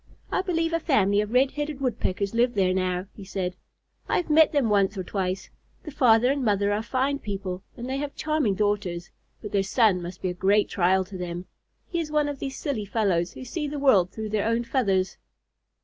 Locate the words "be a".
10.23-10.33